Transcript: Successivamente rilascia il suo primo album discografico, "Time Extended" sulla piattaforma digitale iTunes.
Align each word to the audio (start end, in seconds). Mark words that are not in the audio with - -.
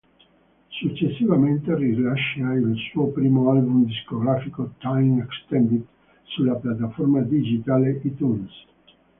Successivamente 0.79 1.75
rilascia 1.75 2.53
il 2.53 2.75
suo 2.89 3.09
primo 3.11 3.51
album 3.51 3.85
discografico, 3.85 4.73
"Time 4.79 5.21
Extended" 5.21 5.85
sulla 6.23 6.55
piattaforma 6.55 7.19
digitale 7.21 8.01
iTunes. 8.03 8.51